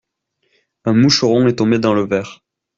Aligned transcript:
Un 0.85 0.93
moucheron 0.93 1.45
est 1.45 1.57
tombé 1.59 1.77
dans 1.77 1.93
le 1.93 2.07
verre. 2.07 2.43